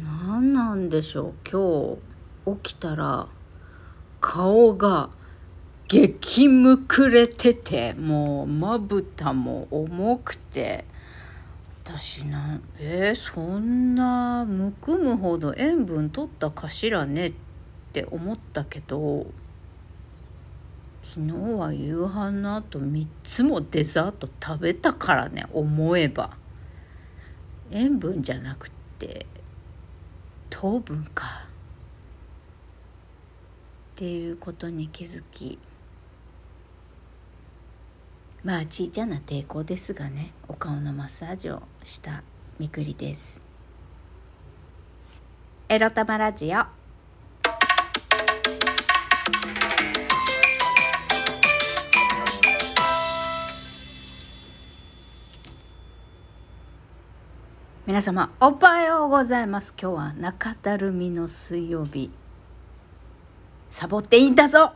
[0.00, 1.34] 何なんでしょう？
[1.50, 1.98] 今
[2.54, 3.26] 日起きたら
[4.20, 5.10] 顔が
[5.88, 10.84] 激むくれててもうまぶたも重くて。
[11.84, 17.32] 私なえー、そんなむくむほど塩分取ったかしらねっ
[17.92, 19.26] て思ったけど
[21.02, 26.36] 昨日は夕飯の後3つもデザート食べたからね思えば。
[27.72, 29.26] 塩分じゃなくて。
[30.62, 31.44] 糖分か。
[33.94, 35.58] っていうことに気づき。
[38.44, 40.30] まあちいちゃな抵抗ですがね。
[40.46, 42.22] お顔のマッサージをした
[42.60, 43.40] みくりです。
[45.68, 46.82] エロ玉ラジオ。
[57.84, 59.74] 皆様おはようございます。
[59.76, 62.12] 今日は中だるみの水曜日。
[63.70, 64.70] サボっていいんだぞ。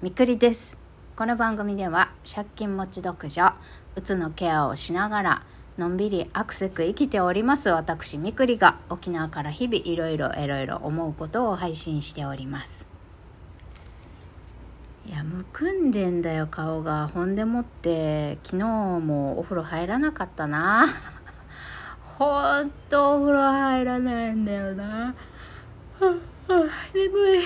[0.00, 0.78] みくりです。
[1.16, 3.56] この番組では借金持ち独女
[3.96, 5.42] うつのケアをしながら
[5.76, 7.68] のんびりアクセク生きております。
[7.70, 12.86] 私みくりが沖縄から日々いろいろいろいろ思うことを配信しております。
[15.04, 17.08] いやむくんでんだよ顔が。
[17.08, 18.66] ほんでもって昨日
[19.00, 20.86] もお風呂入らなかったな。
[22.24, 25.12] ほんとお風呂入らないんだよな。
[26.94, 27.40] 眠い。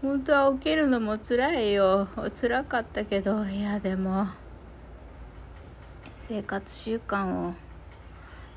[0.00, 2.06] 本当は起きるのも辛いよ。
[2.40, 4.28] 辛かったけど、いやでも、
[6.14, 7.54] 生活習慣を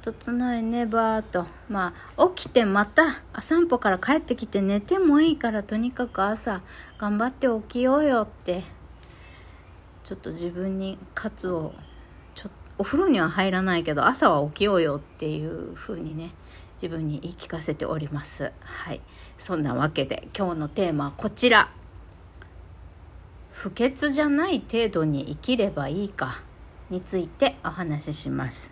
[0.04, 1.48] 整えねばと。
[1.70, 6.62] まあ、起きてまた散歩から帰ってきて寝てもいいからとにかく朝
[7.00, 8.64] 頑張って起きようよって、
[10.04, 11.74] ちょっと自分に喝を
[12.78, 16.32] お風呂には入らないけど朝は起きようよっていう風にね
[16.82, 18.52] 自分に言い聞かせております。
[18.60, 19.02] はい。
[19.38, 21.70] そんなわけで今日のテーマはこちら。
[23.52, 26.42] 不潔じゃない程度に生きればいいか
[26.90, 28.72] についてお話しします。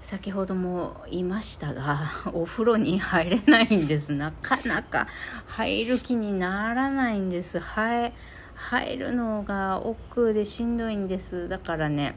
[0.00, 4.12] 先ほども言いましたがお風呂に入れないんです。
[4.12, 5.08] なかなか
[5.46, 7.58] 入る気にならないんです。
[7.58, 8.12] はい。
[8.54, 11.48] 入るのが億劫でしんどいんです。
[11.48, 12.14] だからね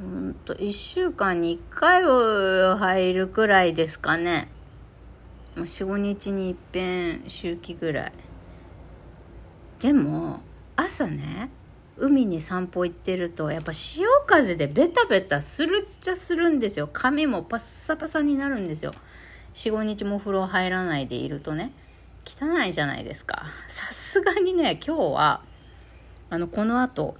[0.00, 4.48] うんと1週間に1回は入るくらいですかね。
[5.56, 8.12] 45日にいっぺん周期ぐらい。
[9.80, 10.40] でも
[10.76, 11.50] 朝ね
[11.96, 16.88] 海に散歩行ってるとやっぱ潮風でベタベタするっちゃするんですよ。
[16.92, 18.94] 髪もパッサパサになるんですよ。
[19.54, 21.72] 45日も風呂入らないでいるとね。
[22.24, 23.46] 汚いじゃないですか。
[23.66, 25.42] さすがにね今日は
[26.30, 27.16] あのこの後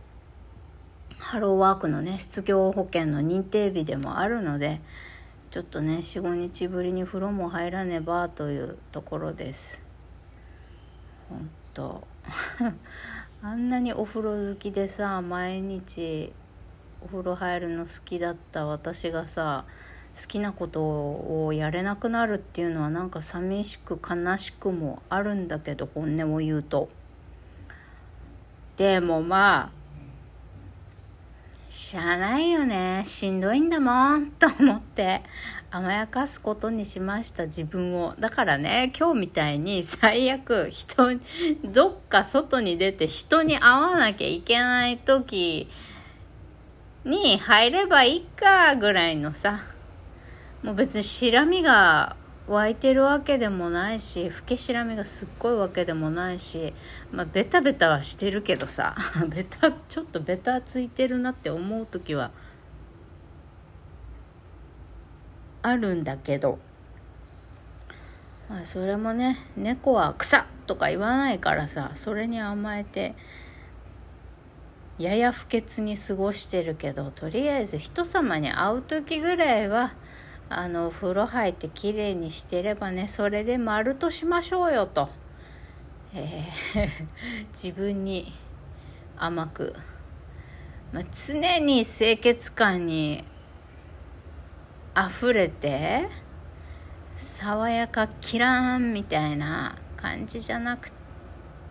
[1.18, 4.80] ハローワークのね失業保険の認定日でもあるので
[5.50, 9.82] ちょっとね45日ぶりに風呂も入らねばというところです。
[11.28, 12.06] 本当
[13.42, 16.32] あんなにお風呂好きでさ毎日
[17.02, 19.64] お風呂入るの好きだった私がさ
[20.20, 26.88] 好きなことをやれなくなるっていうのはなんか寂しく悲しくもあるんだけど本音を言うと。
[28.76, 29.77] でもまあ
[31.68, 33.02] しゃあないよね。
[33.04, 35.22] しんどいんだもんと思って。
[35.70, 38.14] 甘やかすことにしました自分を。
[38.18, 41.20] だからね今日みたいに最悪人
[41.64, 45.68] どっか外に出て人に会わなきゃいけない時
[47.04, 49.60] に入ればいいかぐらいのさ。
[50.62, 52.16] もう別にしらみが
[52.48, 56.72] 湧いてるわけでもないし老けしらみがすっごいわけでもないし
[57.12, 58.96] まあベタベタはしてるけどさ
[59.28, 62.30] ベタちょっとベタついてるなって思う時は
[65.62, 66.58] あるんだけど。
[68.48, 73.14] まあそれもね猫は草とか言わないからさそれに甘えて
[74.98, 79.92] やや不潔に過ごしてるけどとりあえず人様に会う時ぐらいは
[80.50, 85.08] あの風呂入ってきれいにしてればねそれで丸としましょうよと、
[86.14, 86.88] えー、
[87.52, 88.32] 自分に
[89.18, 89.74] 甘く、
[90.92, 93.24] まあ、常に清潔感に
[94.96, 96.08] 溢れて
[97.16, 100.90] 爽やかキラーンみたいな感じじゃなく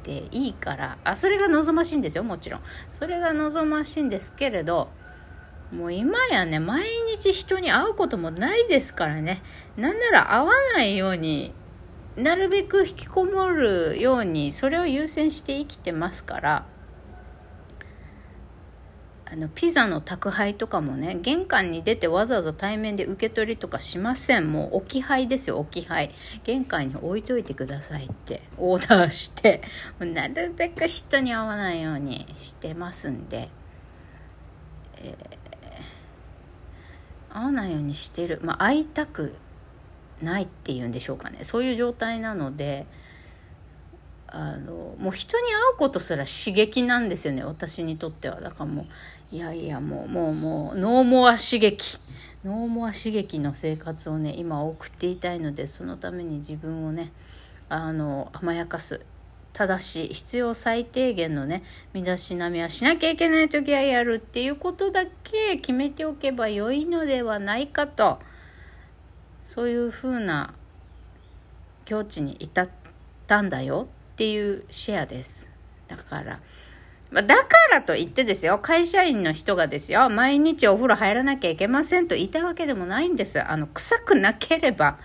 [0.03, 2.61] ていいからあそれが望ましいんですよもちろん。
[2.91, 4.89] それが望ましいんですけれど
[5.71, 6.85] もう今やね、毎
[7.19, 9.41] 日人に会うこともないですからね。
[9.75, 11.53] なんなら会わないように、
[12.15, 16.65] なるべく引きこもるように、それを優先して生きてますから、
[19.29, 24.51] あのピザの宅配とかもね玄関に出てわざわざ対面で受け取りとかしません。
[24.51, 26.11] もう置き配ですよ置き配。
[26.45, 28.43] 玄関に置いといてくださいって。
[28.57, 29.61] オーダーして。
[29.99, 33.49] なるべく人に会わないようにしてますんで、
[34.95, 35.36] えー、
[37.37, 38.39] 会わないようにしてる。
[38.43, 39.35] まあ会いたく
[40.21, 41.39] ないっていうんでしょうかね。
[41.43, 42.87] そういう状態なので
[44.27, 47.43] あのもう人に会うことすら刺激なんですよね。
[47.43, 48.41] 私にとっては。
[48.41, 48.87] だからも
[49.31, 51.99] ういやいやもうもうもうノーモア刺激。
[52.43, 57.11] ノーモア刺激の生活をね今送っていたいのでそのために自分をね
[57.69, 59.01] あの甘やかす。
[59.57, 68.19] ただし必要最低限のね身だしなみはしなきゃいけない時はやるっていうことだけ決めておけば良いのではないかと
[69.43, 70.53] そういうふうな
[71.85, 72.69] 境地に至っ
[73.25, 75.49] たんだよっていうシェアです
[75.87, 76.39] だから
[77.11, 83.41] だからといってですよ、会社員の人がですよ、毎日お風呂入らなきゃいけませんと言いたいわけでもないんです。
[83.41, 84.99] あの、臭くなければ、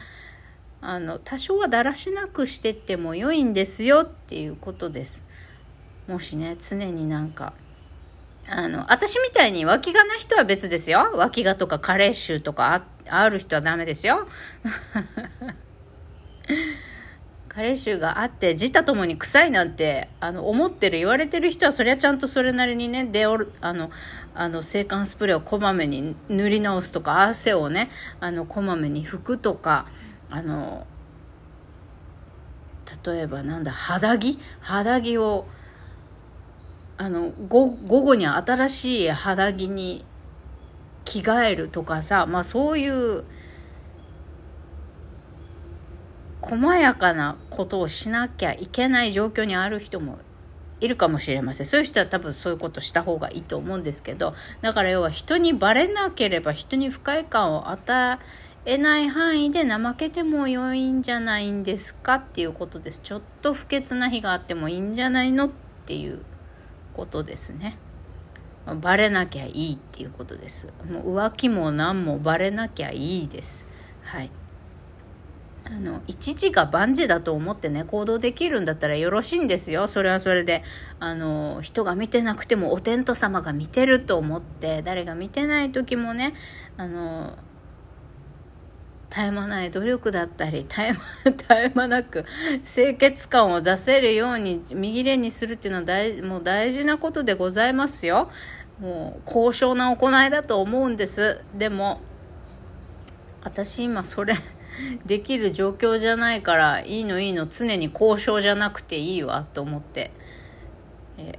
[0.83, 5.23] あの、多少はだらしなくしてっても良いんですよっていうことです。
[6.09, 7.53] もしね、常になんか、
[8.49, 11.13] あの、私みたいに脇がな人は別ですよ。
[11.15, 14.27] 脇がとか加齢臭とかある人はダメですよ。
[17.49, 23.91] 加齢臭があって自他ともに臭いなんてあの思ってる言われてる人はそりゃちゃんとそれなりにねデオルあの
[24.35, 27.91] あの制汗スプレーをこまめに塗り直すとか汗をね
[28.21, 29.87] あのこまめに拭くとか
[30.33, 30.87] あの
[33.05, 34.39] 例えばなんだ肌着？
[34.61, 35.47] 肌着を
[36.97, 40.07] あの午後に新しい肌着に
[41.05, 43.25] 着替えるとかさまあそういう
[46.41, 50.19] 細やかなことをしなきゃいけない状況にある人も
[50.81, 51.67] いるかもしれません。
[51.67, 63.01] そういう人は多分そういうことした方がいいと思うんですけどだから要は人にバレなければ人に不快感を与えない範囲で怠けても良いんじゃないんですかっていうことです。
[63.01, 65.51] ちょっと不潔な日があってもいいんじゃないのっ
[65.85, 66.21] ていう
[66.95, 67.77] ことですね。
[68.81, 70.73] バレなきゃいいっていうことです。
[70.89, 73.67] もう浮気も何もバレなきゃいいです。
[74.05, 74.31] はい。
[75.65, 79.89] あの一時が万事だと思ってね行動できるんだったらよろしいんですよ。
[79.89, 80.63] それはそれで。
[81.01, 86.35] あの人が見てなくてもお天道様が見てると思って誰が見てない時もね
[86.77, 87.37] あの
[89.13, 90.95] 絶え間ない努力だったり 絶え
[91.31, 92.25] 絶え間なく
[92.65, 98.31] 清潔感を出せるように見切れにするっていうのは大もう大事なことでございますよ。
[98.81, 101.45] もう高尚な行いだと思うんです。
[101.55, 102.01] でも
[103.43, 104.35] 私今それ
[105.05, 110.11] できる状況じゃないからいいのいいの常に交渉じゃなくていいわと思って、
[111.19, 111.39] え、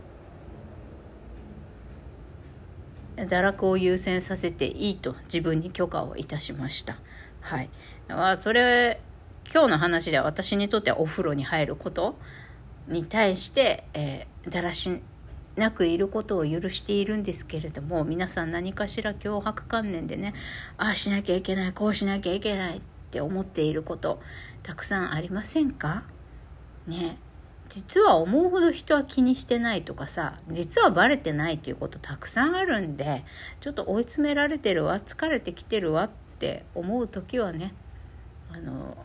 [3.17, 6.97] 堕落を優先させていいと自分に許可をいたしました。
[7.43, 7.69] はい。
[8.07, 8.99] あそれ
[9.53, 12.17] 今日の話では私にとってはお風呂に入ること
[12.87, 15.01] に対して、えー、だらし
[15.57, 20.33] なくいることを許しているんですけれども皆さん何かしら脅迫観念でね
[20.77, 22.81] ああしなきゃいけないこうしなきゃいけないっ
[23.11, 24.21] て思っていること
[24.63, 26.03] たくさんありませんか？
[26.87, 27.17] ね。
[27.69, 33.23] 実は思うほど人は気にしてないとかさ実はバレてないっていうことたくさんあるんで
[33.61, 36.09] ちょっと追い詰められてるわ疲れてきてるわっ
[36.43, 37.73] って思う時はね
[38.51, 38.97] あの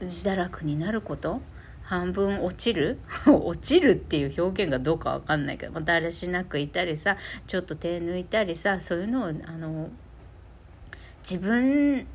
[0.00, 1.42] 自堕落になること
[1.82, 9.90] 半分落ちる 落ちるっていう表現がどうかわかんないけどだらしなくいたりさちょっと手抜いたりさそういうのをあの
[11.20, 12.06] 自分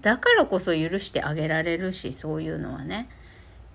[0.00, 3.08] だからこそ許してあげられるしそういうのはね。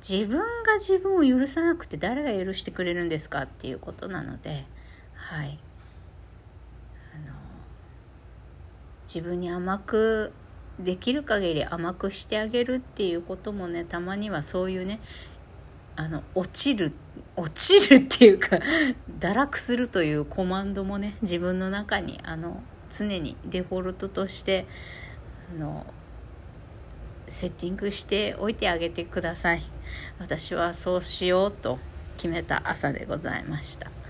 [0.07, 4.65] 自分が自分を許さなくて誰が許してくれるんですかっていうことなので
[5.15, 5.57] はい
[7.15, 7.33] あの
[9.07, 10.31] 自分に甘く
[10.79, 14.99] できる限り甘くしてあげるっていうこともねたまにはそういうね
[15.95, 16.91] あの落ちる
[17.35, 18.59] 落ちるっていうか
[19.19, 24.65] 堕落するというコマンドもね自分の中にあの常にデフォルトとして
[25.55, 25.85] あの
[27.27, 29.63] セッティングしておいてあげてください。
[30.19, 31.79] 私はそうしようと
[32.17, 34.02] 決めた朝でございました。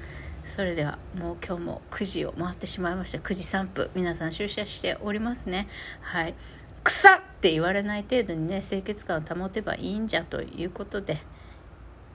[0.46, 5.68] それではもう今日も9時を回ってしまいました9時3分皆さん出社しておりますね。
[6.02, 6.36] はい。
[6.84, 11.14] 草って言われない程度にね清潔感を保てばいいんじゃということで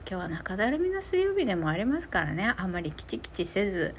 [0.07, 2.53] 今日は中だるみの水曜日でもありますからね。
[2.55, 3.95] あんまりキチキチせず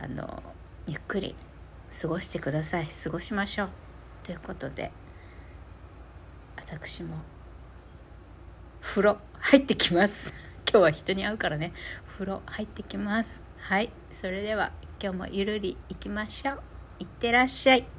[0.00, 0.42] あの
[0.86, 1.34] ゆっくり
[2.00, 2.86] 過ごしてください。
[2.86, 3.68] 過ごしましょう。
[4.22, 4.90] ということで
[6.56, 7.16] 私も
[8.80, 10.43] 風呂入ってきます。
[10.74, 11.72] 今日は人に会うからね。
[12.04, 13.40] 風呂入ってきます。
[13.58, 13.90] はい。
[14.10, 16.60] それでは今日もゆるりいきましょう。
[16.98, 17.93] いってらっしゃい。